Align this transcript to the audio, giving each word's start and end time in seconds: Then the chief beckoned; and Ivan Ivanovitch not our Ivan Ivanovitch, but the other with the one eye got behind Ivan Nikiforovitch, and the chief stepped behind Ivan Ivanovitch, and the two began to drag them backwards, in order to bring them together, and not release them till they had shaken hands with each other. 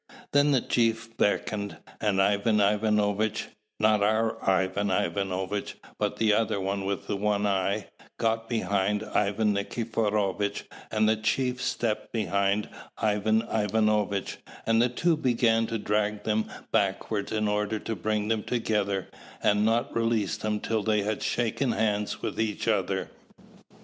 Then 0.31 0.49
the 0.49 0.61
chief 0.61 1.15
beckoned; 1.15 1.77
and 1.99 2.19
Ivan 2.19 2.59
Ivanovitch 2.59 3.49
not 3.79 4.01
our 4.01 4.43
Ivan 4.49 4.89
Ivanovitch, 4.89 5.75
but 5.99 6.17
the 6.17 6.33
other 6.33 6.59
with 6.59 7.05
the 7.05 7.15
one 7.15 7.45
eye 7.45 7.85
got 8.17 8.49
behind 8.49 9.03
Ivan 9.13 9.53
Nikiforovitch, 9.53 10.63
and 10.89 11.07
the 11.07 11.17
chief 11.17 11.61
stepped 11.61 12.11
behind 12.11 12.67
Ivan 12.97 13.43
Ivanovitch, 13.43 14.39
and 14.65 14.81
the 14.81 14.89
two 14.89 15.15
began 15.15 15.67
to 15.67 15.77
drag 15.77 16.23
them 16.23 16.49
backwards, 16.71 17.31
in 17.31 17.47
order 17.47 17.77
to 17.77 17.95
bring 17.95 18.27
them 18.27 18.41
together, 18.41 19.07
and 19.43 19.63
not 19.63 19.95
release 19.95 20.35
them 20.35 20.61
till 20.61 20.81
they 20.81 21.03
had 21.03 21.21
shaken 21.21 21.73
hands 21.73 22.23
with 22.23 22.41
each 22.41 22.67
other. 22.67 23.11